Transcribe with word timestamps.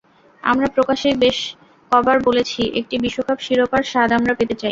আমরা 0.43 0.67
প্রকাশ্যেই 0.75 1.15
বেশ 1.23 1.37
কবার 1.91 2.17
বলেছি, 2.27 2.61
একটি 2.79 2.95
বিশ্বকাপ 2.97 3.37
শিরোপার 3.39 3.83
স্বাদ 3.83 4.09
আমরা 4.17 4.33
পেতে 4.39 4.53
চাই। 4.53 4.59